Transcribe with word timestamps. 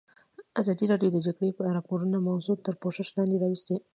ازادي 0.61 0.85
راډیو 0.91 1.09
د 1.13 1.15
د 1.21 1.23
جګړې 1.25 1.49
راپورونه 1.77 2.17
موضوع 2.29 2.55
تر 2.65 2.73
پوښښ 2.81 3.09
لاندې 3.17 3.35
راوستې. 3.43 3.75